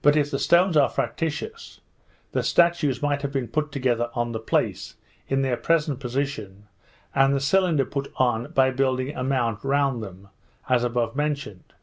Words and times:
But 0.00 0.16
if 0.16 0.30
the 0.30 0.38
stones 0.38 0.78
are 0.78 0.88
factitious, 0.88 1.82
the 2.32 2.42
statues 2.42 3.02
might 3.02 3.20
have 3.20 3.32
been 3.32 3.48
put 3.48 3.70
together 3.70 4.08
on 4.14 4.32
the 4.32 4.40
place, 4.40 4.94
in 5.28 5.42
their 5.42 5.58
present 5.58 6.00
position, 6.00 6.68
and 7.14 7.34
the 7.34 7.40
cylinder 7.40 7.84
put 7.84 8.10
on 8.16 8.52
by 8.52 8.70
building 8.70 9.14
a 9.14 9.22
mount 9.22 9.62
round 9.62 10.02
them, 10.02 10.28
as 10.70 10.84
above 10.84 11.14
mentioned. 11.16 11.74